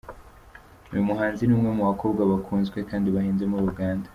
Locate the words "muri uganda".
3.51-4.09